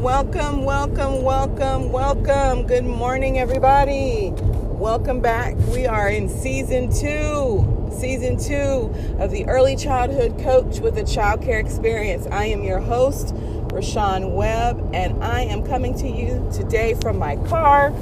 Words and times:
welcome, 0.00 0.64
welcome, 0.64 1.22
welcome, 1.22 1.92
welcome. 1.92 2.66
Good 2.66 2.86
morning, 2.86 3.38
everybody. 3.38 4.32
Welcome 4.32 5.20
back. 5.20 5.56
We 5.68 5.84
are 5.84 6.08
in 6.08 6.26
season 6.26 6.90
two, 6.90 7.90
season 7.92 8.38
two 8.38 8.94
of 9.18 9.30
the 9.30 9.44
Early 9.46 9.76
Childhood 9.76 10.38
Coach 10.38 10.80
with 10.80 10.96
a 10.96 11.04
Child 11.04 11.42
Care 11.42 11.58
Experience. 11.58 12.26
I 12.28 12.46
am 12.46 12.64
your 12.64 12.80
host, 12.80 13.34
Rashawn 13.74 14.32
Webb, 14.32 14.90
and 14.94 15.22
I 15.22 15.42
am 15.42 15.66
coming 15.66 15.94
to 15.98 16.08
you 16.08 16.48
today 16.50 16.94
from 16.94 17.18
my 17.18 17.36
car 17.48 17.92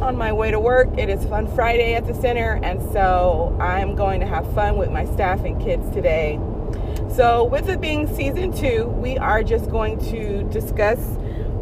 on 0.00 0.16
my 0.16 0.32
way 0.32 0.52
to 0.52 0.58
work. 0.58 0.88
It 0.96 1.10
is 1.10 1.22
Fun 1.26 1.54
Friday 1.54 1.92
at 1.92 2.06
the 2.06 2.14
center, 2.14 2.60
and 2.62 2.80
so 2.92 3.54
I'm 3.60 3.94
going 3.94 4.20
to 4.20 4.26
have 4.26 4.50
fun 4.54 4.78
with 4.78 4.90
my 4.90 5.04
staff 5.04 5.44
and 5.44 5.60
kids 5.60 5.86
today. 5.92 6.40
So, 7.14 7.44
with 7.44 7.68
it 7.68 7.82
being 7.82 8.06
season 8.16 8.56
two, 8.56 8.86
we 8.86 9.18
are 9.18 9.42
just 9.42 9.70
going 9.70 9.98
to 10.10 10.44
discuss 10.44 10.98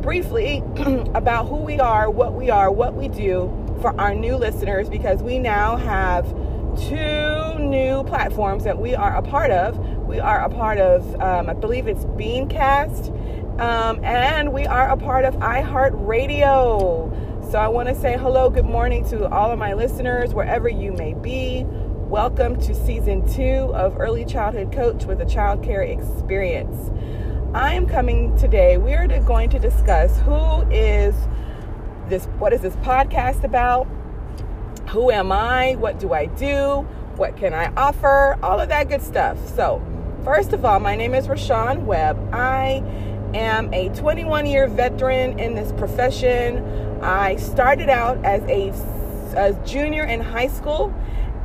briefly 0.00 0.62
about 1.14 1.48
who 1.48 1.56
we 1.56 1.78
are, 1.78 2.10
what 2.10 2.34
we 2.34 2.50
are, 2.50 2.70
what 2.70 2.94
we 2.94 3.08
do 3.08 3.48
for 3.80 3.98
our 4.00 4.14
new 4.14 4.36
listeners 4.36 4.88
because 4.88 5.22
we 5.22 5.38
now 5.38 5.76
have 5.76 6.26
two 6.76 7.58
new 7.58 8.04
platforms 8.04 8.64
that 8.64 8.78
we 8.78 8.94
are 8.94 9.16
a 9.16 9.22
part 9.22 9.50
of. 9.50 9.78
We 10.06 10.20
are 10.20 10.42
a 10.42 10.48
part 10.48 10.78
of, 10.78 11.20
um, 11.20 11.50
I 11.50 11.54
believe 11.54 11.86
it's 11.86 12.04
Beancast, 12.04 13.08
um, 13.60 14.02
and 14.04 14.52
we 14.52 14.66
are 14.66 14.90
a 14.90 14.96
part 14.96 15.24
of 15.24 15.34
iHeartRadio. 15.36 17.50
So 17.50 17.58
I 17.58 17.68
want 17.68 17.88
to 17.88 17.94
say 17.94 18.16
hello, 18.16 18.50
good 18.50 18.64
morning 18.64 19.08
to 19.10 19.28
all 19.28 19.50
of 19.50 19.58
my 19.58 19.74
listeners, 19.74 20.32
wherever 20.32 20.68
you 20.68 20.92
may 20.92 21.14
be. 21.14 21.64
Welcome 21.66 22.60
to 22.62 22.74
season 22.74 23.26
two 23.32 23.74
of 23.74 23.98
Early 23.98 24.24
Childhood 24.24 24.72
Coach 24.72 25.04
with 25.04 25.20
a 25.20 25.26
Child 25.26 25.62
Care 25.62 25.82
Experience. 25.82 26.90
I 27.52 27.74
am 27.74 27.88
coming 27.88 28.36
today. 28.36 28.76
We 28.76 28.94
are 28.94 29.08
going 29.22 29.50
to 29.50 29.58
discuss 29.58 30.16
who 30.20 30.62
is 30.70 31.16
this, 32.08 32.26
what 32.38 32.52
is 32.52 32.60
this 32.60 32.76
podcast 32.76 33.42
about? 33.42 33.88
Who 34.90 35.10
am 35.10 35.32
I? 35.32 35.74
What 35.74 35.98
do 35.98 36.12
I 36.12 36.26
do? 36.26 36.86
What 37.16 37.36
can 37.36 37.52
I 37.52 37.72
offer? 37.74 38.38
All 38.40 38.60
of 38.60 38.68
that 38.68 38.88
good 38.88 39.02
stuff. 39.02 39.36
So, 39.48 39.82
first 40.22 40.52
of 40.52 40.64
all, 40.64 40.78
my 40.78 40.94
name 40.94 41.12
is 41.12 41.26
Rashawn 41.26 41.86
Webb. 41.86 42.32
I 42.32 42.84
am 43.34 43.74
a 43.74 43.88
21 43.96 44.46
year 44.46 44.68
veteran 44.68 45.36
in 45.40 45.56
this 45.56 45.72
profession. 45.72 46.64
I 47.02 47.34
started 47.34 47.88
out 47.88 48.24
as 48.24 48.42
a, 48.44 48.72
a 49.36 49.66
junior 49.66 50.04
in 50.04 50.20
high 50.20 50.48
school 50.48 50.94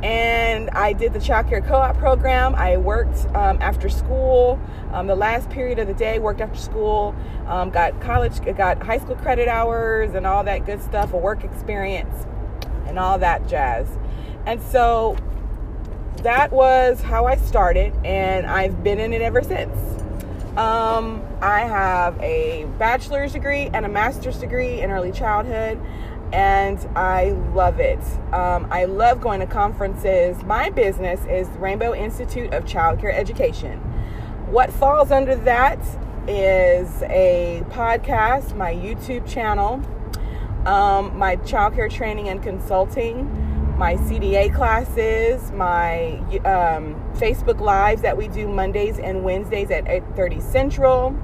and 0.02 0.70
I 0.70 0.92
did 0.92 1.12
the 1.12 1.20
child 1.20 1.48
care 1.48 1.60
co-op 1.60 1.96
program. 1.96 2.54
I 2.54 2.76
worked 2.76 3.26
um, 3.34 3.58
after 3.60 3.88
school, 3.88 4.60
um, 4.92 5.06
the 5.06 5.16
last 5.16 5.48
period 5.50 5.78
of 5.78 5.86
the 5.86 5.94
day, 5.94 6.18
worked 6.18 6.40
after 6.40 6.58
school, 6.58 7.14
um, 7.46 7.70
got 7.70 8.00
college, 8.00 8.40
got 8.56 8.82
high 8.82 8.98
school 8.98 9.16
credit 9.16 9.48
hours 9.48 10.14
and 10.14 10.26
all 10.26 10.44
that 10.44 10.66
good 10.66 10.82
stuff, 10.82 11.12
a 11.12 11.16
work 11.16 11.44
experience 11.44 12.26
and 12.86 12.98
all 12.98 13.18
that 13.18 13.48
jazz. 13.48 13.88
And 14.44 14.62
so 14.62 15.16
that 16.22 16.52
was 16.52 17.02
how 17.02 17.26
I 17.26 17.36
started, 17.36 17.94
and 18.04 18.46
I've 18.46 18.82
been 18.82 19.00
in 19.00 19.12
it 19.12 19.22
ever 19.22 19.42
since. 19.42 19.76
Um, 20.56 21.22
I 21.42 21.60
have 21.60 22.18
a 22.20 22.64
bachelor's 22.78 23.32
degree 23.32 23.68
and 23.74 23.84
a 23.84 23.88
master's 23.88 24.38
degree 24.38 24.80
in 24.80 24.90
early 24.90 25.12
childhood 25.12 25.78
and 26.32 26.78
I 26.96 27.30
love 27.54 27.78
it. 27.80 28.00
Um, 28.32 28.66
I 28.70 28.84
love 28.84 29.20
going 29.20 29.40
to 29.40 29.46
conferences. 29.46 30.42
My 30.44 30.70
business 30.70 31.24
is 31.26 31.48
Rainbow 31.58 31.94
Institute 31.94 32.52
of 32.52 32.66
Child 32.66 33.00
Care 33.00 33.12
Education. 33.12 33.78
What 34.50 34.72
falls 34.72 35.10
under 35.10 35.36
that 35.36 35.78
is 36.28 37.02
a 37.04 37.62
podcast, 37.70 38.56
my 38.56 38.74
YouTube 38.74 39.28
channel, 39.28 39.80
um, 40.66 41.16
my 41.16 41.36
child 41.36 41.74
care 41.74 41.88
training 41.88 42.28
and 42.28 42.42
consulting, 42.42 43.76
my 43.78 43.94
CDA 43.94 44.52
classes, 44.54 45.52
my 45.52 46.14
um, 46.44 46.94
Facebook 47.14 47.60
lives 47.60 48.02
that 48.02 48.16
we 48.16 48.26
do 48.28 48.48
Mondays 48.48 48.98
and 48.98 49.22
Wednesdays 49.22 49.70
at 49.70 49.84
8:30 49.84 50.40
Central. 50.40 51.16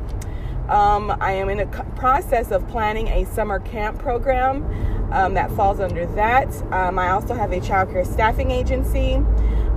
Um, 0.68 1.16
I 1.20 1.32
am 1.32 1.48
in 1.48 1.60
a 1.60 1.66
process 1.96 2.50
of 2.52 2.66
planning 2.68 3.08
a 3.08 3.24
summer 3.24 3.58
camp 3.58 3.98
program 3.98 4.64
um, 5.12 5.34
that 5.34 5.50
falls 5.52 5.80
under 5.80 6.06
that. 6.14 6.48
Um, 6.72 6.98
I 6.98 7.10
also 7.10 7.34
have 7.34 7.52
a 7.52 7.60
childcare 7.60 8.06
staffing 8.06 8.50
agency. 8.50 9.14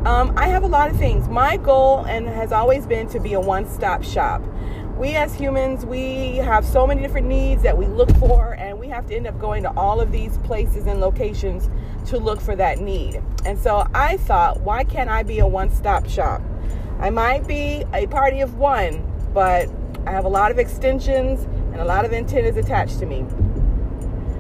Um, 0.06 0.34
I 0.38 0.48
have 0.48 0.64
a 0.64 0.68
lot 0.68 0.90
of 0.90 0.98
things. 0.98 1.28
My 1.28 1.58
goal 1.58 2.06
and 2.06 2.28
has 2.28 2.52
always 2.52 2.86
been 2.86 3.08
to 3.10 3.20
be 3.20 3.34
a 3.34 3.40
one-stop 3.40 4.04
shop. 4.04 4.42
We 4.98 5.16
as 5.16 5.36
humans, 5.36 5.86
we 5.86 6.38
have 6.38 6.64
so 6.64 6.88
many 6.88 7.02
different 7.02 7.28
needs 7.28 7.64
that 7.64 7.78
we 7.78 7.86
look 7.86 8.10
for, 8.18 8.54
and 8.54 8.80
we 8.80 8.88
have 8.88 9.08
to 9.08 9.16
end 9.16 9.28
up 9.28 9.38
going 9.40 9.64
to 9.64 9.72
all 9.76 10.00
of 10.00 10.12
these 10.12 10.38
places 10.40 10.86
and 10.86 11.02
locations 11.02 11.70
to 12.10 12.18
look 12.18 12.40
for 12.40 12.56
that 12.56 12.80
need. 12.80 13.22
And 13.46 13.60
so 13.60 13.88
I 13.94 14.18
thought, 14.18 14.62
why 14.62 14.84
can't 14.84 15.10
I 15.10 15.24
be 15.24 15.40
a 15.40 15.48
one-stop 15.48 16.08
shop? 16.08 16.42
I 17.00 17.10
might 17.10 17.46
be 17.46 17.84
a 17.94 18.08
party 18.08 18.40
of 18.40 18.56
one, 18.56 19.04
but 19.34 19.70
I 20.08 20.12
have 20.12 20.24
a 20.24 20.30
lot 20.30 20.52
of 20.52 20.60
extensions 20.60 21.44
and 21.74 21.82
a 21.82 21.86
lot 21.86 22.06
of 22.06 22.14
antennas 22.14 22.56
attached 22.56 23.00
to 23.00 23.06
me. 23.06 23.26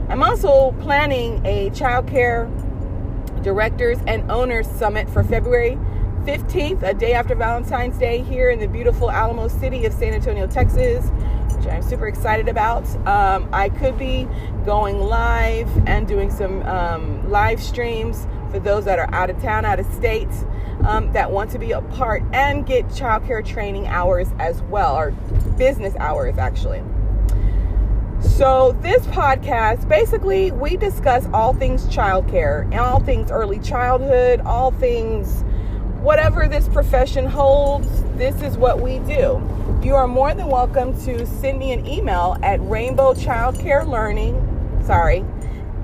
I'm 0.08 0.22
also 0.22 0.72
planning 0.82 1.44
a 1.46 1.72
child 1.72 2.08
care 2.08 2.46
directors 3.42 3.98
and 4.06 4.30
owners 4.32 4.68
summit 4.68 5.10
for 5.10 5.24
February 5.24 5.80
15th, 6.26 6.84
a 6.84 6.94
day 6.94 7.14
after 7.14 7.34
Valentine's 7.34 7.98
Day, 7.98 8.22
here 8.22 8.52
in 8.52 8.60
the 8.60 8.68
beautiful 8.68 9.10
Alamo 9.10 9.48
City 9.48 9.84
of 9.86 9.94
San 9.94 10.14
Antonio, 10.14 10.46
Texas, 10.46 11.10
which 11.56 11.68
I'm 11.68 11.82
super 11.82 12.08
excited 12.08 12.48
about. 12.48 12.88
Um, 13.08 13.50
I 13.52 13.70
could 13.70 13.98
be 13.98 14.28
going 14.64 15.00
live 15.00 15.70
and 15.88 16.08
doing 16.08 16.30
some 16.30 16.62
um, 16.64 17.30
live 17.32 17.62
streams 17.62 18.28
for 18.52 18.60
those 18.60 18.86
that 18.86 19.00
are 19.00 19.12
out 19.14 19.32
of 19.32 19.42
town, 19.42 19.66
out 19.66 19.80
of 19.80 19.92
state, 19.94 20.30
um, 20.88 21.12
that 21.14 21.32
want 21.32 21.50
to 21.52 21.60
be 21.60 21.72
a 21.72 21.82
part 21.82 22.22
and 22.32 22.66
get 22.66 22.88
childcare 22.90 23.44
training 23.44 23.88
hours 23.88 24.28
as 24.38 24.62
well, 24.64 24.96
or 24.96 25.12
business 25.58 25.96
hours 25.98 26.38
actually. 26.38 26.84
So, 28.22 28.74
this 28.82 29.06
podcast 29.08 29.88
basically 29.88 30.52
we 30.52 30.78
discuss 30.78 31.28
all 31.34 31.54
things 31.54 31.86
childcare, 31.88 32.74
all 32.78 33.00
things 33.00 33.32
early 33.32 33.60
childhood, 33.60 34.42
all 34.42 34.72
things 34.72 35.44
whatever 36.02 36.48
this 36.48 36.68
profession 36.68 37.26
holds. 37.26 37.88
This 38.16 38.42
is 38.42 38.58
what 38.58 38.80
we 38.82 39.00
do. 39.00 39.42
You 39.84 39.96
are 39.96 40.08
more 40.08 40.34
than 40.34 40.48
welcome 40.48 40.94
to 41.06 41.26
send 41.26 41.60
me 41.60 41.72
an 41.72 41.86
email 41.86 42.38
at 42.42 42.60
Rainbow 42.62 43.14
Childcare 43.14 43.88
Learning. 43.88 44.82
Sorry, 44.86 45.26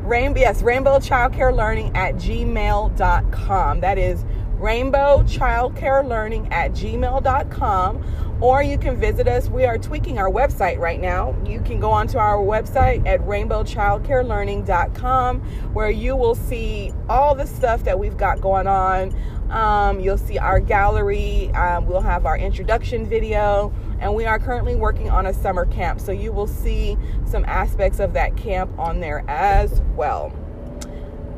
Rainbow 0.04 0.40
yes, 0.40 0.62
Rainbow 0.62 1.00
Childcare 1.00 1.56
Learning 1.56 1.96
at 1.96 2.16
gmail.com. 2.16 3.80
That 3.80 3.98
is 3.98 4.26
Rainbow 4.58 5.24
Childcare 5.24 6.08
Learning 6.08 6.52
at 6.52 6.72
gmail.com 6.72 8.31
or 8.42 8.62
you 8.64 8.78
can 8.78 9.00
visit 9.00 9.28
us. 9.28 9.50
We 9.50 9.66
are 9.66 9.78
tweaking 9.78 10.18
our 10.18 10.30
website 10.30 10.80
right 10.80 11.00
now. 11.00 11.36
You 11.46 11.62
can 11.62 11.80
go 11.80 11.92
onto 11.92 12.18
our 12.18 12.38
website 12.38 13.06
at 13.06 13.22
rainbowchildcarelearning.com 13.22 15.42
where 15.74 15.92
you 15.92 16.16
will 16.16 16.36
see 16.36 16.92
all 17.08 17.36
the 17.36 17.46
stuff 17.46 17.84
that 17.84 18.00
we've 18.00 18.18
got 18.18 18.42
going 18.42 18.66
on. 18.68 19.16
Um, 19.52 20.00
you'll 20.00 20.18
see 20.18 20.40
our 20.40 20.60
gallery. 20.60 21.52
Um, 21.52 21.86
we'll 21.86 22.02
have 22.02 22.26
our 22.26 22.38
introduction 22.38 23.08
video, 23.08 23.74
and 24.00 24.16
we 24.16 24.26
are 24.26 24.40
currently 24.40 24.76
working 24.76 25.10
on 25.10 25.28
a 25.28 25.34
summer 25.34 25.66
camp. 25.66 26.00
So 26.00 26.14
you 26.14 26.32
will 26.32 26.48
see 26.48 26.98
some 27.26 27.44
aspects 27.46 28.00
of 28.00 28.14
that 28.14 28.38
camp 28.38 28.72
on 28.80 29.02
there 29.02 29.26
as 29.28 29.82
well. 29.96 30.34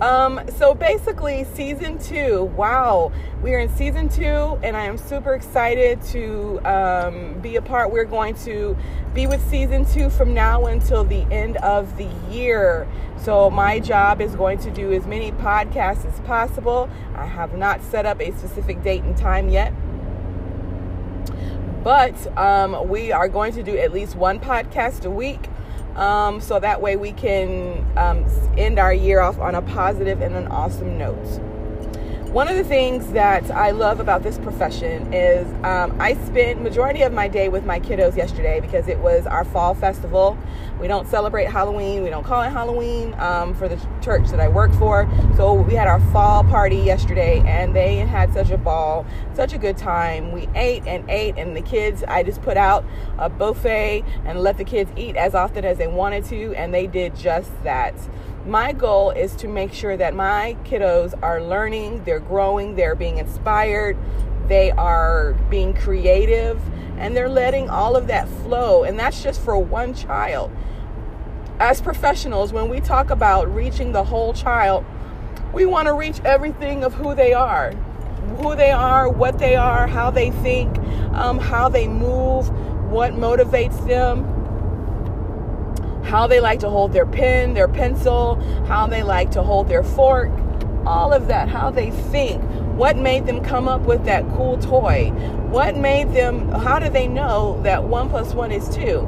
Um, 0.02 0.42
so 0.58 0.74
basically, 0.74 1.44
season 1.44 1.98
two. 1.98 2.44
Wow, 2.56 3.12
we 3.42 3.54
are 3.54 3.60
in 3.60 3.70
season 3.70 4.10
two, 4.10 4.60
and 4.64 4.76
I 4.76 4.86
am 4.86 4.98
super 4.98 5.34
excited 5.34 6.02
to 6.04 6.60
um, 6.66 7.40
be 7.42 7.56
a 7.56 7.62
part. 7.62 7.92
We're 7.92 8.04
going 8.04 8.36
to 8.38 8.76
be 9.14 9.28
with 9.28 9.48
season 9.50 9.86
two 9.86 10.10
from 10.10 10.34
now 10.34 10.66
until 10.66 11.04
the 11.04 11.22
end 11.32 11.58
of 11.58 11.96
the 11.98 12.10
year. 12.30 12.88
So 13.18 13.50
my 13.50 13.80
job 13.80 14.20
is 14.20 14.36
going 14.36 14.60
to 14.60 14.72
do 14.72 14.92
as 14.92 15.06
many 15.06 15.32
podcasts 15.32 16.06
as 16.06 16.20
possible. 16.22 16.90
I 17.16 17.26
have 17.26 17.56
not 17.56 17.82
set 17.84 18.06
up 18.06 18.20
a 18.20 18.32
specific 18.32 18.84
date 18.84 19.04
and 19.04 19.16
time 19.16 19.48
yet. 19.50 19.74
But 21.84 22.38
um, 22.38 22.90
we 22.90 23.12
are 23.12 23.28
going 23.28 23.54
to 23.54 23.64
do 23.64 23.78
at 23.78 23.94
least 23.94 24.16
one 24.16 24.40
podcast 24.40 25.06
a 25.06 25.10
week 25.10 25.50
um, 25.96 26.42
so 26.42 26.60
that 26.60 26.82
way 26.82 26.96
we 26.96 27.12
can 27.12 27.86
um, 27.98 28.26
end 28.58 28.80
our 28.80 28.94
year 28.94 29.20
off 29.20 29.40
on 29.40 29.56
a 29.56 29.62
positive 29.62 30.22
and 30.22 30.36
an 30.36 30.48
awesome 30.48 30.98
note. 30.98 31.53
One 32.34 32.48
of 32.48 32.56
the 32.56 32.64
things 32.64 33.12
that 33.12 33.52
I 33.52 33.70
love 33.70 34.00
about 34.00 34.24
this 34.24 34.40
profession 34.40 35.14
is 35.14 35.46
um, 35.64 35.96
I 36.02 36.16
spent 36.26 36.64
majority 36.64 37.04
of 37.04 37.14
my 37.14 37.28
day 37.28 37.48
with 37.48 37.64
my 37.64 37.80
kiddos 37.80 38.18
yesterday 38.18 38.60
because 38.60 38.88
it 38.88 38.98
was 38.98 39.28
our 39.28 39.46
fall 39.46 39.76
festival. 39.76 40.36
We 40.80 40.88
don't 40.88 41.08
celebrate 41.08 41.46
Halloween. 41.46 42.02
We 42.02 42.10
don't 42.10 42.24
call 42.24 42.42
it 42.42 42.50
Halloween 42.50 43.14
um, 43.20 43.54
for 43.54 43.68
the 43.68 43.80
church 44.02 44.30
that 44.30 44.40
I 44.40 44.48
work 44.48 44.74
for. 44.80 45.08
So 45.38 45.54
we 45.54 45.76
had 45.76 45.88
our 45.88 46.00
fall 46.12 46.44
party 46.44 46.78
yesterday, 46.78 47.44
and 47.46 47.76
they 47.76 47.98
had 47.98 48.34
such 48.34 48.50
a 48.50 48.58
ball, 48.58 49.06
such 49.36 49.54
a 49.54 49.60
good 49.60 49.78
time. 49.78 50.32
We 50.32 50.50
ate 50.56 50.88
and 50.88 51.08
ate, 51.12 51.38
and 51.38 51.56
the 51.56 51.62
kids. 51.62 52.04
I 52.08 52.24
just 52.24 52.42
put 52.42 52.58
out 52.58 52.84
a 53.20 53.30
buffet 53.30 54.04
and 54.26 54.40
let 54.40 54.58
the 54.58 54.66
kids 54.66 54.92
eat 54.98 55.16
as 55.16 55.36
often 55.36 55.66
as 55.66 55.78
they 55.78 55.88
wanted 55.88 56.26
to, 56.26 56.56
and 56.56 56.74
they 56.74 56.88
did 56.88 57.16
just 57.16 57.52
that 57.64 57.94
my 58.46 58.74
goal 58.74 59.12
is 59.12 59.36
to 59.38 59.48
make 59.48 59.74
sure 59.74 59.96
that 59.96 60.14
my 60.14 60.58
kiddos 60.66 61.14
are 61.24 61.42
learning, 61.42 62.04
they're 62.04 62.20
growing, 62.20 62.76
they're 62.76 62.96
being 62.96 63.18
inspired, 63.18 63.98
they 64.48 64.72
are 64.72 65.34
being 65.50 65.74
creative, 65.74 66.62
and 66.98 67.16
they're 67.16 67.30
letting 67.30 67.70
all 67.70 67.96
of 67.96 68.08
that 68.08 68.28
flow. 68.28 68.84
And 68.84 69.00
that's 69.00 69.24
just 69.24 69.42
for 69.42 69.58
one 69.58 69.94
child. 69.94 70.52
As 71.60 71.82
professionals, 71.82 72.52
when 72.52 72.70
we 72.70 72.82
talk 72.82 73.10
about 73.10 73.54
reaching 73.54 73.94
the 73.94 74.04
whole 74.04 74.34
child, 74.34 74.84
we 75.54 75.66
want 75.66 75.88
to 75.88 75.94
reach 75.94 76.20
everything 76.26 76.84
of 76.84 76.94
who 76.94 77.16
they 77.16 77.34
are 77.34 77.74
who 78.38 78.56
they 78.56 78.72
are, 78.72 79.10
what 79.10 79.38
they 79.38 79.56
are, 79.56 79.88
how 79.88 80.10
they 80.10 80.32
think, 80.32 80.78
um, 81.14 81.38
how 81.38 81.70
they 81.70 81.88
move, 81.88 82.50
what 82.90 83.14
motivates 83.14 83.86
them 83.88 84.43
how 86.14 86.28
they 86.28 86.40
like 86.40 86.60
to 86.60 86.70
hold 86.70 86.94
their 86.94 87.08
pen, 87.08 87.56
their 87.56 87.68
pencil, 87.68 88.36
how 88.68 88.86
they 88.86 89.02
like 89.02 89.32
to 89.32 89.42
hold 89.42 89.68
their 89.68 89.82
fork, 89.82 90.30
all 90.86 91.12
of 91.12 91.28
that, 91.28 91.50
how 91.50 91.72
they 91.72 91.90
think. 91.90 92.40
What 92.76 92.98
made 92.98 93.26
them 93.26 93.44
come 93.44 93.68
up 93.68 93.82
with 93.82 94.06
that 94.06 94.24
cool 94.36 94.60
toy? 94.60 95.10
What 95.50 95.76
made 95.76 96.14
them, 96.14 96.52
how 96.52 96.78
do 96.78 96.88
they 96.88 97.08
know 97.08 97.60
that 97.64 97.86
one 97.86 98.12
plus 98.12 98.36
one 98.36 98.52
is 98.52 98.70
two? 98.70 99.00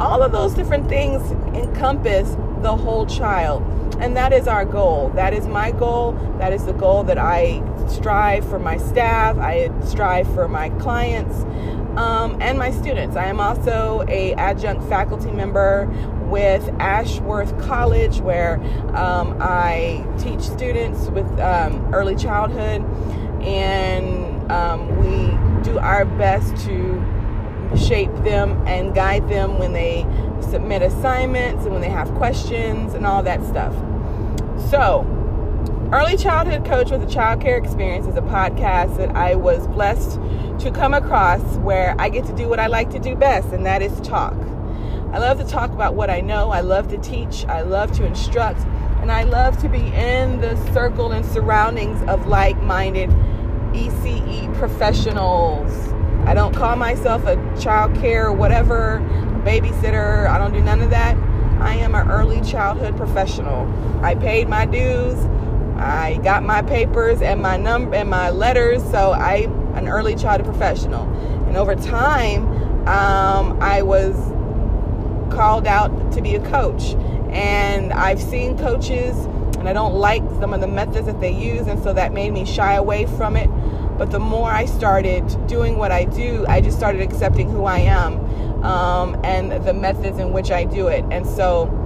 All 0.00 0.22
of 0.22 0.32
those 0.32 0.54
different 0.54 0.88
things 0.88 1.20
encompass 1.54 2.34
the 2.62 2.74
whole 2.74 3.04
child. 3.04 3.62
And 4.00 4.16
that 4.16 4.32
is 4.32 4.48
our 4.48 4.64
goal. 4.64 5.10
That 5.10 5.34
is 5.34 5.46
my 5.46 5.70
goal. 5.70 6.12
That 6.38 6.54
is 6.54 6.64
the 6.64 6.72
goal 6.72 7.04
that 7.04 7.18
I 7.18 7.62
strive 7.88 8.48
for 8.48 8.58
my 8.58 8.78
staff. 8.78 9.36
I 9.36 9.70
strive 9.84 10.32
for 10.32 10.48
my 10.48 10.70
clients 10.70 11.44
um, 11.96 12.40
and 12.40 12.58
my 12.58 12.70
students. 12.70 13.16
I 13.16 13.26
am 13.26 13.40
also 13.40 14.04
a 14.08 14.34
adjunct 14.34 14.88
faculty 14.88 15.30
member 15.30 15.88
with 16.30 16.68
Ashworth 16.78 17.58
College, 17.60 18.20
where 18.20 18.60
um, 18.96 19.36
I 19.40 20.06
teach 20.18 20.40
students 20.40 21.08
with 21.08 21.26
um, 21.40 21.94
early 21.94 22.16
childhood, 22.16 22.82
and 23.42 24.50
um, 24.50 24.96
we 24.98 25.62
do 25.62 25.78
our 25.78 26.04
best 26.04 26.56
to 26.66 27.02
shape 27.76 28.14
them 28.24 28.62
and 28.66 28.94
guide 28.94 29.28
them 29.28 29.58
when 29.58 29.72
they 29.72 30.06
submit 30.50 30.82
assignments 30.82 31.64
and 31.64 31.72
when 31.72 31.80
they 31.80 31.88
have 31.88 32.12
questions 32.14 32.94
and 32.94 33.06
all 33.06 33.22
that 33.22 33.44
stuff. 33.44 33.74
So, 34.70 35.10
Early 35.92 36.16
Childhood 36.16 36.64
Coach 36.64 36.90
with 36.90 37.02
a 37.02 37.06
Child 37.06 37.40
Care 37.40 37.56
Experience 37.56 38.06
is 38.06 38.16
a 38.16 38.22
podcast 38.22 38.96
that 38.96 39.14
I 39.14 39.34
was 39.34 39.66
blessed 39.68 40.18
to 40.60 40.72
come 40.72 40.94
across 40.94 41.40
where 41.58 41.94
I 41.98 42.08
get 42.08 42.24
to 42.26 42.32
do 42.34 42.48
what 42.48 42.58
I 42.58 42.66
like 42.66 42.90
to 42.90 42.98
do 42.98 43.14
best, 43.14 43.48
and 43.48 43.64
that 43.66 43.82
is 43.82 44.00
talk. 44.00 44.34
I 45.12 45.18
love 45.18 45.38
to 45.38 45.46
talk 45.46 45.70
about 45.70 45.94
what 45.94 46.10
I 46.10 46.20
know. 46.20 46.50
I 46.50 46.60
love 46.60 46.88
to 46.88 46.98
teach. 46.98 47.44
I 47.46 47.62
love 47.62 47.92
to 47.92 48.04
instruct. 48.04 48.60
And 49.00 49.12
I 49.12 49.24
love 49.24 49.58
to 49.58 49.68
be 49.68 49.86
in 49.94 50.40
the 50.40 50.56
circle 50.72 51.12
and 51.12 51.24
surroundings 51.24 52.02
of 52.08 52.26
like 52.26 52.60
minded 52.62 53.10
ECE 53.72 54.52
professionals. 54.56 55.72
I 56.26 56.32
don't 56.32 56.54
call 56.54 56.76
myself 56.76 57.26
a 57.26 57.36
child 57.60 57.94
care, 57.96 58.32
whatever, 58.32 59.00
babysitter. 59.44 60.26
I 60.28 60.38
don't 60.38 60.52
do 60.52 60.60
none 60.60 60.80
of 60.80 60.90
that. 60.90 61.16
I 61.60 61.74
am 61.74 61.94
an 61.94 62.10
early 62.10 62.40
childhood 62.40 62.96
professional. 62.96 63.70
I 64.02 64.14
paid 64.14 64.48
my 64.48 64.66
dues. 64.66 65.18
I 65.76 66.18
got 66.22 66.42
my 66.42 66.62
papers 66.62 67.20
and 67.20 67.42
my 67.42 67.56
number 67.56 67.96
and 67.96 68.08
my 68.08 68.30
letters, 68.30 68.82
so 68.90 69.12
I'm 69.12 69.52
an 69.76 69.88
early 69.88 70.14
childhood 70.14 70.46
professional. 70.46 71.02
And 71.46 71.56
over 71.56 71.74
time, 71.74 72.46
um, 72.86 73.58
I 73.60 73.82
was 73.82 74.14
called 75.34 75.66
out 75.66 76.12
to 76.12 76.22
be 76.22 76.34
a 76.34 76.50
coach. 76.50 76.94
And 77.30 77.92
I've 77.92 78.20
seen 78.20 78.56
coaches, 78.56 79.16
and 79.56 79.68
I 79.68 79.72
don't 79.72 79.94
like 79.94 80.22
some 80.40 80.54
of 80.54 80.60
the 80.60 80.68
methods 80.68 81.06
that 81.06 81.20
they 81.20 81.32
use, 81.32 81.66
and 81.66 81.82
so 81.82 81.92
that 81.92 82.12
made 82.12 82.32
me 82.32 82.44
shy 82.44 82.74
away 82.74 83.06
from 83.06 83.36
it. 83.36 83.48
But 83.98 84.10
the 84.10 84.18
more 84.18 84.50
I 84.50 84.66
started 84.66 85.24
doing 85.46 85.76
what 85.78 85.92
I 85.92 86.04
do, 86.04 86.44
I 86.48 86.60
just 86.60 86.76
started 86.76 87.00
accepting 87.00 87.48
who 87.50 87.64
I 87.64 87.78
am 87.78 88.18
um, 88.64 89.20
and 89.24 89.64
the 89.64 89.74
methods 89.74 90.18
in 90.18 90.32
which 90.32 90.50
I 90.50 90.64
do 90.64 90.88
it. 90.88 91.04
And 91.10 91.26
so 91.26 91.80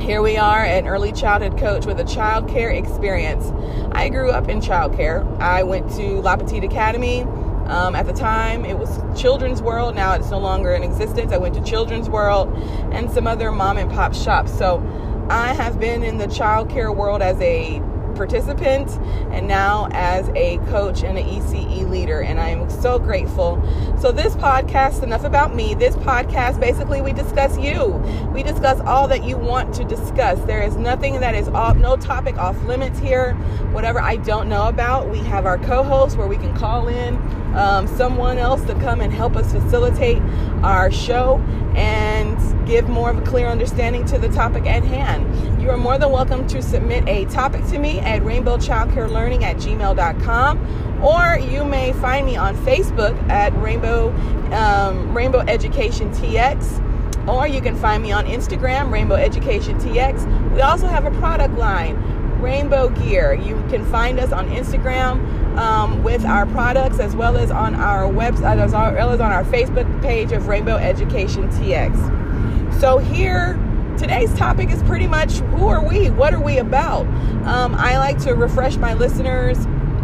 here 0.00 0.22
we 0.22 0.36
are, 0.36 0.64
an 0.64 0.86
early 0.86 1.12
childhood 1.12 1.58
coach 1.58 1.86
with 1.86 1.98
a 1.98 2.04
child 2.04 2.48
care 2.48 2.70
experience. 2.70 3.52
I 3.92 4.08
grew 4.08 4.30
up 4.30 4.48
in 4.48 4.60
child 4.60 4.94
care. 4.94 5.24
I 5.40 5.62
went 5.62 5.90
to 5.92 6.20
La 6.20 6.36
Petite 6.36 6.64
Academy 6.64 7.24
um, 7.68 7.94
at 7.94 8.06
the 8.06 8.12
time, 8.12 8.64
it 8.64 8.78
was 8.78 8.98
Children's 9.20 9.60
World. 9.60 9.94
Now 9.94 10.14
it's 10.14 10.30
no 10.30 10.38
longer 10.38 10.72
in 10.72 10.82
existence. 10.82 11.32
I 11.32 11.36
went 11.36 11.54
to 11.54 11.62
Children's 11.62 12.08
World 12.08 12.48
and 12.92 13.10
some 13.10 13.26
other 13.26 13.52
mom 13.52 13.76
and 13.76 13.90
pop 13.90 14.14
shops. 14.14 14.56
So 14.56 14.82
I 15.28 15.52
have 15.52 15.78
been 15.78 16.02
in 16.02 16.16
the 16.16 16.28
child 16.28 16.70
care 16.70 16.90
world 16.90 17.20
as 17.20 17.38
a 17.40 17.82
participant 18.18 18.90
and 19.32 19.48
now 19.48 19.88
as 19.92 20.28
a 20.34 20.58
coach 20.68 21.02
and 21.02 21.16
an 21.16 21.24
ECE 21.24 21.88
leader. 21.88 22.20
And 22.20 22.38
I 22.38 22.50
am 22.50 22.68
so 22.68 22.98
grateful. 22.98 23.62
So, 23.98 24.12
this 24.12 24.34
podcast, 24.34 25.02
enough 25.02 25.24
about 25.24 25.54
me. 25.54 25.74
This 25.74 25.96
podcast, 25.96 26.60
basically, 26.60 27.00
we 27.00 27.14
discuss 27.14 27.56
you. 27.56 27.86
We 28.34 28.42
discuss 28.42 28.80
all 28.80 29.08
that 29.08 29.24
you 29.24 29.38
want 29.38 29.74
to 29.76 29.84
discuss. 29.84 30.38
There 30.40 30.60
is 30.60 30.76
nothing 30.76 31.20
that 31.20 31.34
is 31.34 31.48
off, 31.48 31.76
no 31.76 31.96
topic 31.96 32.36
off 32.36 32.60
limits 32.64 32.98
here. 32.98 33.34
Whatever 33.72 34.00
I 34.00 34.16
don't 34.16 34.48
know 34.48 34.68
about, 34.68 35.08
we 35.08 35.18
have 35.18 35.46
our 35.46 35.58
co 35.58 35.82
host 35.82 36.18
where 36.18 36.26
we 36.28 36.36
can 36.36 36.54
call 36.56 36.88
in 36.88 37.16
um, 37.54 37.86
someone 37.86 38.38
else 38.38 38.62
to 38.64 38.74
come 38.74 39.00
and 39.00 39.12
help 39.12 39.36
us 39.36 39.52
facilitate 39.52 40.20
our 40.62 40.90
show 40.90 41.38
and 41.76 42.66
give 42.66 42.88
more 42.88 43.10
of 43.10 43.18
a 43.18 43.22
clear 43.22 43.46
understanding 43.46 44.04
to 44.06 44.18
the 44.18 44.28
topic 44.28 44.66
at 44.66 44.82
hand. 44.82 45.57
You 45.68 45.74
are 45.74 45.76
more 45.76 45.98
than 45.98 46.10
welcome 46.10 46.46
to 46.46 46.62
submit 46.62 47.06
a 47.06 47.26
topic 47.26 47.62
to 47.66 47.78
me 47.78 47.98
at 47.98 48.22
rainbowchildcarelearning 48.22 49.42
at 49.42 49.56
gmail.com 49.56 51.04
or 51.04 51.38
you 51.40 51.62
may 51.62 51.92
find 51.92 52.24
me 52.24 52.36
on 52.36 52.56
Facebook 52.64 53.14
at 53.28 53.52
Rainbow 53.60 54.08
um, 54.54 55.14
Rainbow 55.14 55.40
Education 55.40 56.10
TX 56.12 57.28
or 57.28 57.46
you 57.46 57.60
can 57.60 57.76
find 57.76 58.02
me 58.02 58.12
on 58.12 58.24
Instagram, 58.24 58.90
Rainbow 58.90 59.16
Education 59.16 59.78
TX. 59.78 60.54
We 60.54 60.62
also 60.62 60.86
have 60.86 61.04
a 61.04 61.10
product 61.18 61.58
line, 61.58 61.96
Rainbow 62.40 62.88
Gear. 62.88 63.34
You 63.34 63.62
can 63.68 63.84
find 63.90 64.18
us 64.18 64.32
on 64.32 64.48
Instagram 64.48 65.58
um, 65.58 66.02
with 66.02 66.24
our 66.24 66.46
products 66.46 66.98
as 66.98 67.14
well 67.14 67.36
as 67.36 67.50
on 67.50 67.74
our 67.74 68.04
website, 68.10 68.56
as 68.56 68.72
well 68.72 69.10
as 69.10 69.20
on 69.20 69.32
our 69.32 69.44
Facebook 69.44 70.00
page 70.00 70.32
of 70.32 70.48
Rainbow 70.48 70.76
Education 70.76 71.50
TX. 71.50 72.80
So 72.80 72.96
here 72.96 73.62
today's 73.98 74.32
topic 74.34 74.70
is 74.70 74.82
pretty 74.84 75.08
much 75.08 75.38
who 75.38 75.66
are 75.66 75.84
we? 75.84 76.08
What 76.10 76.32
are 76.32 76.40
we 76.40 76.58
about? 76.58 77.06
Um, 77.46 77.74
I 77.74 77.98
like 77.98 78.18
to 78.20 78.34
refresh 78.34 78.76
my 78.76 78.94
listeners 78.94 79.58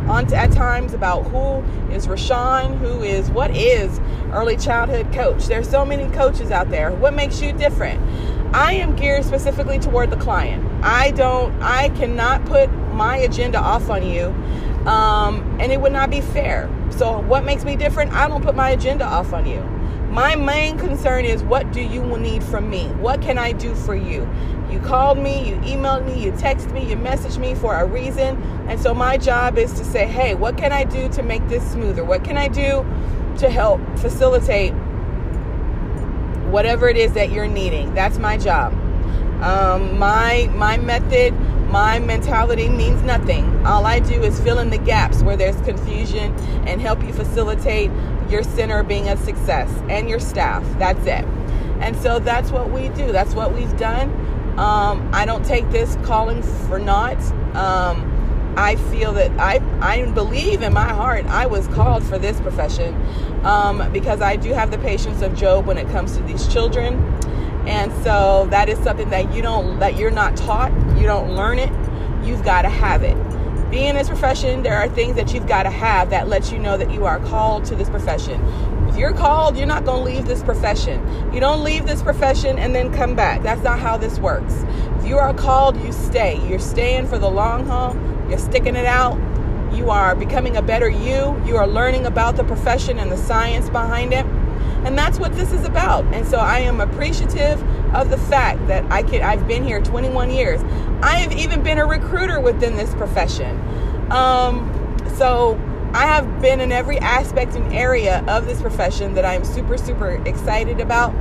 on 0.09 0.33
at 0.35 0.53
times 0.53 0.93
about 0.93 1.23
who 1.25 1.63
is 1.93 2.07
Rashawn, 2.07 2.77
who 2.79 3.03
is 3.03 3.31
what 3.31 3.57
is 3.57 4.01
early 4.33 4.57
childhood 4.57 5.13
coach. 5.13 5.47
There's 5.47 5.69
so 5.69 5.85
many 5.85 6.13
coaches 6.15 6.51
out 6.51 6.71
there. 6.71 6.91
What 6.93 7.15
makes 7.15 7.41
you 7.41 7.53
different? 7.53 8.01
I 8.53 8.75
am 8.75 8.97
geared 8.97 9.25
specifically 9.25 9.79
toward 9.79 10.11
the 10.11 10.17
client. 10.17 10.65
I 10.83 11.13
don't, 11.13 11.53
I 11.63 11.89
cannot 11.91 12.45
put 12.47 12.71
my 12.93 13.19
agenda 13.19 13.59
off 13.59 13.91
on 13.91 14.07
you, 14.07 14.27
um, 14.89 15.59
and 15.61 15.73
it 15.73 15.81
would 15.81 15.93
not 15.93 16.11
be 16.11 16.21
fair. 16.21 16.69
So, 16.91 17.21
what 17.21 17.45
makes 17.45 17.65
me 17.65 17.75
different? 17.77 18.13
I 18.13 18.29
don't 18.29 18.43
put 18.43 18.55
my 18.55 18.71
agenda 18.71 19.05
off 19.05 19.33
on 19.33 19.47
you. 19.47 19.61
My 20.15 20.37
main 20.37 20.79
concern 20.79 21.25
is 21.25 21.43
what 21.43 21.73
do 21.73 21.81
you 21.81 22.01
need 22.17 22.45
from 22.45 22.71
me? 22.71 22.87
What 23.01 23.21
can 23.21 23.37
I 23.37 23.51
do 23.51 23.75
for 23.75 23.97
you? 23.97 24.31
You 24.71 24.79
called 24.79 25.19
me, 25.19 25.49
you 25.49 25.57
emailed 25.57 26.07
me, 26.07 26.23
you 26.23 26.31
texted 26.31 26.71
me, 26.71 26.89
you 26.89 26.95
messaged 26.95 27.39
me 27.39 27.57
for 27.57 27.75
a 27.75 27.85
reason. 27.85 28.41
And 28.69 28.81
so 28.81 28.95
my 28.95 29.17
job 29.17 29.59
is 29.59 29.73
to 29.73 29.85
say, 29.85 30.07
hey, 30.07 30.37
what 30.37 30.57
can 30.57 30.71
I 30.71 30.85
do 30.85 31.09
to 31.09 31.23
make 31.25 31.49
this 31.49 31.69
smoother? 31.69 32.05
What 32.05 32.23
can 32.23 32.37
I 32.37 32.47
do 32.47 32.87
to 33.39 33.51
help 33.51 33.81
facilitate 33.99 34.73
whatever 36.53 36.89
it 36.89 36.97
is 36.97 37.15
that 37.15 37.33
you're 37.33 37.49
needing? 37.49 37.93
That's 37.95 38.19
my 38.19 38.39
job. 38.39 38.73
Um, 39.43 39.99
my 39.99 40.49
my 40.55 40.77
method, 40.77 41.35
my 41.75 41.99
mentality 41.99 42.69
means 42.69 43.03
nothing. 43.03 43.45
All 43.67 43.85
I 43.85 43.99
do 43.99 44.23
is 44.23 44.39
fill 44.39 44.61
in 44.61 44.71
the 44.71 44.79
gaps 44.79 45.25
where 45.25 45.37
there's 45.37 45.61
confusion 45.63 46.33
and 46.69 46.81
help 46.81 47.03
you 47.03 47.13
facilitate 47.13 47.91
your 48.31 48.45
center 48.45 48.85
being 48.85 49.09
a 49.09 49.17
success 49.17 49.69
and 49.89 50.09
your 50.09 50.21
staff. 50.21 50.63
That's 50.79 51.05
it. 51.05 51.25
And 51.81 51.97
so 51.97 52.21
that's 52.21 52.53
what 52.53 52.71
we 52.71 52.91
do. 52.91 53.11
That's 53.11 53.35
what 53.35 53.53
we've 53.53 53.77
done. 53.77 54.11
Um, 54.57 55.11
I 55.13 55.27
don't 55.27 55.45
take 55.45 55.69
this 55.73 55.97
calling 56.05 56.45
for 56.69 56.79
naught. 56.79 57.21
Um, 57.57 58.55
I 58.57 58.77
feel 58.93 59.13
that 59.15 59.33
I, 59.41 59.61
I 59.81 60.09
believe 60.13 60.63
in 60.63 60.73
my 60.73 60.93
heart 60.93 61.27
I 61.27 61.47
was 61.47 61.67
called 61.67 62.05
for 62.05 62.21
this 62.21 62.41
profession 62.41 62.95
um, 63.45 63.93
because 63.93 64.21
I 64.21 64.37
do 64.37 64.53
have 64.53 64.71
the 64.71 64.79
patience 64.79 65.23
of 65.23 65.35
Job 65.35 65.67
when 65.67 65.79
it 65.79 65.89
comes 65.89 66.17
to 66.19 66.23
these 66.23 66.47
children. 66.47 67.03
And 67.67 67.93
so 68.05 68.47
that 68.51 68.69
is 68.69 68.79
something 68.81 69.09
that 69.11 69.35
you 69.35 69.43
don't 69.43 69.79
that 69.79 69.97
you're 69.97 70.11
not 70.11 70.37
taught, 70.37 70.73
you 70.99 71.05
don't 71.05 71.35
learn 71.35 71.59
it, 71.59 71.71
you've 72.25 72.45
got 72.45 72.63
to 72.63 72.69
have 72.69 73.03
it. 73.03 73.17
Being 73.71 73.91
in 73.91 73.97
this 73.97 74.09
profession, 74.09 74.63
there 74.63 74.77
are 74.77 74.89
things 74.89 75.17
that 75.17 75.33
you've 75.33 75.47
got 75.47 75.65
to 75.65 75.71
have 75.71 76.11
that 76.11 76.29
lets 76.29 76.53
you 76.53 76.59
know 76.59 76.77
that 76.77 76.93
you 76.93 77.07
are 77.07 77.19
called 77.21 77.65
to 77.67 77.75
this 77.75 77.89
profession. 77.89 78.41
If 78.89 78.97
you're 78.97 79.13
called, 79.13 79.57
you're 79.57 79.67
not 79.67 79.85
going 79.85 80.05
to 80.05 80.15
leave 80.15 80.27
this 80.27 80.43
profession. 80.43 81.03
You 81.33 81.41
don't 81.41 81.65
leave 81.65 81.85
this 81.85 82.01
profession 82.01 82.59
and 82.59 82.73
then 82.73 82.93
come 82.93 83.17
back. 83.17 83.43
That's 83.43 83.63
not 83.63 83.81
how 83.81 83.97
this 83.97 84.21
works. 84.21 84.65
If 84.99 85.07
you 85.07 85.19
are 85.19 85.35
called, 85.35 85.77
you 85.83 85.91
stay. 85.93 86.41
You're 86.49 86.61
staying 86.61 87.09
for 87.09 87.19
the 87.19 87.29
long 87.29 87.67
haul. 87.67 87.97
You're 88.29 88.39
sticking 88.39 88.77
it 88.77 88.87
out. 88.87 89.19
You 89.75 89.91
are 89.91 90.15
becoming 90.15 90.57
a 90.57 90.63
better 90.63 90.89
you. 90.89 91.37
You 91.45 91.57
are 91.57 91.67
learning 91.67 92.07
about 92.07 92.37
the 92.37 92.45
profession 92.45 93.01
and 93.01 93.11
the 93.11 93.17
science 93.17 93.69
behind 93.69 94.13
it. 94.13 94.25
And 94.85 94.99
that's 94.99 95.19
what 95.19 95.35
this 95.35 95.53
is 95.53 95.65
about. 95.65 96.05
And 96.13 96.27
so 96.27 96.39
I 96.39 96.59
am 96.61 96.81
appreciative 96.81 97.63
of 97.95 98.11
the 98.11 98.19
fact 98.19 98.67
that 98.67 98.85
I 98.91 99.03
can 99.03 99.23
I've 99.23 99.47
been 99.49 99.65
here 99.65 99.81
21 99.81 100.31
years. 100.31 100.63
I 101.03 101.17
have 101.19 101.33
even 101.33 101.63
been 101.63 101.79
a 101.79 101.87
recruiter 101.87 102.41
within 102.41 102.77
this 102.77 102.95
profession. 102.95 103.59
Um, 104.11 104.71
so 105.17 105.59
I 105.95 106.07
have 106.07 106.43
been 106.43 106.61
in 106.61 106.73
every 106.73 106.99
aspect 106.99 107.55
and 107.55 107.73
area 107.73 108.25
of 108.27 108.47
this 108.47 108.61
profession 108.61 109.15
that 109.15 109.25
I'm 109.25 109.45
super, 109.45 109.79
super 109.79 110.23
excited 110.27 110.81
about. 110.81 111.15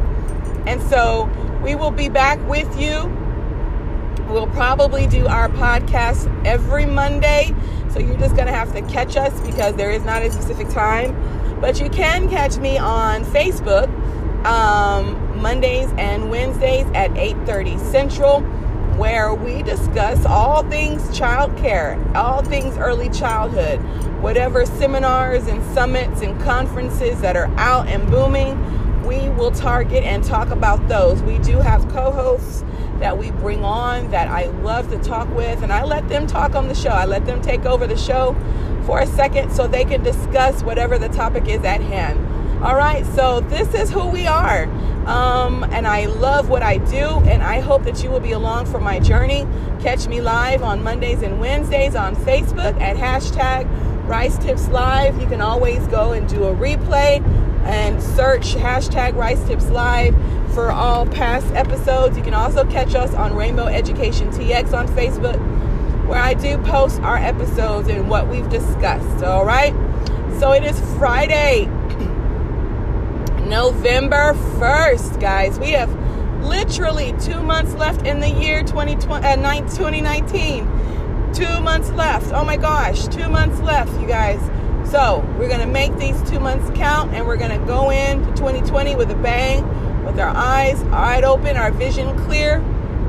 And 0.66 0.82
so 0.90 1.30
we 1.64 1.76
will 1.76 1.92
be 1.92 2.10
back 2.10 2.40
with 2.48 2.80
you. 2.80 3.06
We'll 4.30 4.48
probably 4.48 5.06
do 5.06 5.28
our 5.28 5.48
podcast 5.50 6.28
every 6.46 6.86
Monday. 6.86 7.54
So 7.92 8.00
you're 8.00 8.18
just 8.18 8.36
going 8.36 8.48
to 8.48 8.54
have 8.54 8.74
to 8.74 8.82
catch 8.82 9.16
us 9.16 9.40
because 9.42 9.76
there 9.76 9.92
is 9.92 10.04
not 10.04 10.24
a 10.24 10.32
specific 10.32 10.70
time. 10.70 11.14
But 11.64 11.80
you 11.80 11.90
can 11.90 12.30
catch 12.30 12.58
me 12.58 12.78
on 12.78 13.24
Facebook 13.24 13.88
um, 14.46 15.42
Mondays 15.42 15.90
and 15.98 16.30
Wednesdays 16.30 16.86
at 16.94 17.10
8:30 17.12 17.80
Central, 17.90 18.42
where 18.98 19.34
we 19.34 19.64
discuss 19.64 20.26
all 20.26 20.64
things 20.64 21.04
childcare, 21.18 22.16
all 22.16 22.44
things 22.44 22.76
early 22.76 23.10
childhood, 23.12 23.80
whatever 24.22 24.66
seminars 24.66 25.48
and 25.48 25.64
summits 25.74 26.22
and 26.22 26.38
conferences 26.42 27.22
that 27.22 27.38
are 27.38 27.50
out 27.56 27.88
and 27.88 28.12
booming, 28.12 28.58
we 29.06 29.30
will 29.30 29.52
target 29.52 30.04
and 30.04 30.24
talk 30.24 30.50
about 30.50 30.88
those. 30.88 31.22
We 31.24 31.40
do 31.40 31.58
have 31.58 31.88
co 31.90 32.12
hosts 32.12 32.64
that 33.00 33.18
we 33.18 33.32
bring 33.32 33.64
on 33.64 34.10
that 34.12 34.28
I 34.28 34.46
love 34.62 34.90
to 34.92 34.98
talk 35.00 35.30
with, 35.36 35.64
and 35.64 35.74
I 35.74 35.84
let 35.84 36.08
them 36.10 36.28
talk 36.28 36.56
on 36.56 36.68
the 36.68 36.76
show. 36.76 36.90
I 36.90 37.06
let 37.06 37.26
them 37.26 37.42
take 37.42 37.66
over 37.66 37.86
the 37.88 37.98
show 37.98 38.36
for 38.86 39.00
a 39.00 39.08
second 39.08 39.52
so 39.52 39.68
they 39.68 39.86
can 39.86 40.04
discuss 40.04 40.64
whatever 40.64 40.98
the 40.98 41.10
topic 41.10 41.48
is 41.48 41.64
at 41.64 41.82
hand. 41.82 42.20
All 42.64 42.76
right, 42.76 43.06
so 43.08 43.42
this 43.42 43.74
is 43.74 43.90
who 43.90 44.08
we 44.08 44.26
are. 44.26 44.64
Um, 45.06 45.66
and 45.66 45.86
I 45.86 46.06
love 46.06 46.48
what 46.48 46.64
I 46.64 46.78
do, 46.78 47.20
and 47.26 47.44
I 47.44 47.60
hope 47.60 47.84
that 47.84 48.02
you 48.04 48.10
will 48.10 48.22
be 48.22 48.32
along 48.32 48.68
for 48.68 48.80
my 48.80 49.00
journey. 49.00 49.46
Catch 49.82 50.08
me 50.08 50.22
live 50.22 50.64
on 50.64 50.82
Mondays 50.82 51.24
and 51.24 51.42
Wednesdays 51.42 51.94
on 51.94 52.16
Facebook 52.16 52.80
at 52.80 52.96
hashtag 52.96 53.68
Rice 54.08 54.38
Tips 54.38 54.70
Live. 54.70 55.20
You 55.20 55.28
can 55.28 55.42
always 55.42 55.86
go 55.88 56.14
and 56.14 56.28
do 56.30 56.46
a 56.46 56.56
replay 56.56 57.22
and 57.66 58.02
search 58.02 58.56
hashtag 58.56 59.16
Rice 59.16 59.44
Tips 59.46 59.70
Live 59.70 60.16
for 60.54 60.72
all 60.72 61.06
past 61.06 61.48
episodes. 61.54 62.18
You 62.18 62.24
can 62.24 62.34
also 62.34 62.66
catch 62.66 62.96
us 62.96 63.14
on 63.14 63.36
Rainbow 63.36 63.66
Education 63.66 64.30
TX 64.30 64.74
on 64.74 64.88
Facebook, 64.90 65.38
where 66.08 66.20
I 66.20 66.34
do 66.34 66.58
post 66.60 67.02
our 67.02 67.18
episodes 67.18 67.88
and 67.88 68.10
what 68.10 68.28
we've 68.28 68.50
discussed. 68.50 69.24
All 69.24 69.46
right. 69.46 69.74
So 70.40 70.52
it 70.52 70.64
is 70.64 70.80
Friday, 70.98 71.66
November 73.48 74.34
1st, 74.58 75.20
guys. 75.20 75.60
We 75.60 75.72
have 75.72 75.92
literally 76.44 77.14
two 77.20 77.42
months 77.42 77.74
left 77.76 78.06
in 78.06 78.20
the 78.20 78.30
year 78.30 78.64
2020, 78.64 79.26
uh, 79.26 79.36
2019 79.62 80.84
Two 81.34 81.60
months 81.62 81.90
left. 81.90 82.32
Oh 82.32 82.46
my 82.46 82.58
gosh, 82.58 83.08
two 83.08 83.28
months 83.28 83.60
left, 83.62 83.92
you 84.00 84.06
guys. 84.06 84.40
So 84.86 85.26
we're 85.40 85.50
gonna 85.50 85.66
make 85.66 85.98
these 85.98 86.22
two 86.30 86.40
months 86.40 86.70
count, 86.76 87.14
and 87.14 87.26
we're 87.26 87.38
gonna 87.38 87.66
go 87.66 87.90
into 87.90 88.28
2020 88.36 88.96
with 88.96 89.10
a 89.12 89.16
bang, 89.16 89.66
with 90.06 90.20
our 90.20 90.36
eyes 90.36 90.84
wide 90.86 91.24
open, 91.24 91.58
our 91.58 91.72
vision 91.72 92.16
clear, 92.26 92.60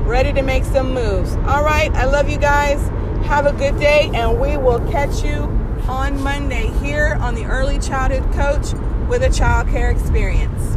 ready 0.05 0.33
to 0.33 0.43
make 0.43 0.65
some 0.65 0.95
moves. 0.95 1.37
All 1.47 1.63
right, 1.63 1.93
I 1.93 2.05
love 2.07 2.29
you 2.29 2.39
guys. 2.39 2.81
Have 3.27 3.47
a 3.47 3.53
good 3.53 3.79
day, 3.79 4.11
and 4.15 4.41
we 4.41 4.57
will 4.57 4.81
catch 4.91 5.23
you 5.23 5.51
on 5.89 6.23
Monday 6.23 6.69
here 6.83 7.19
on 7.21 7.35
the 7.35 7.45
Early 7.45 7.79
Childhood 7.79 8.33
Coach 8.33 8.73
with 9.09 9.23
a 9.23 9.31
Child 9.31 9.69
Care 9.69 9.91
Experience. 9.91 10.77